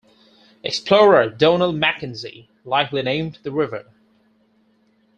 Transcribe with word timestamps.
Explorer 0.63 1.29
Donald 1.29 1.75
Mackenzie 1.75 2.49
likely 2.65 3.03
named 3.03 3.37
the 3.43 3.51
river. 3.51 3.85